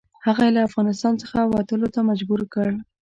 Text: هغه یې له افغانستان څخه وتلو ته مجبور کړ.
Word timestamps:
هغه 0.25 0.41
یې 0.47 0.51
له 0.55 0.61
افغانستان 0.67 1.13
څخه 1.21 1.37
وتلو 1.53 1.87
ته 1.95 1.99
مجبور 2.09 2.41
کړ. 2.53 2.69